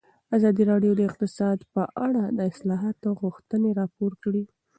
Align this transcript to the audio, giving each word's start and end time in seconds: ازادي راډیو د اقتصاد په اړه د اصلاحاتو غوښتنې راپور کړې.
ازادي 0.37 0.63
راډیو 0.71 0.91
د 0.95 1.01
اقتصاد 1.09 1.59
په 1.73 1.83
اړه 2.05 2.23
د 2.37 2.39
اصلاحاتو 2.51 3.09
غوښتنې 3.21 3.69
راپور 3.79 4.11
کړې. 4.23 4.43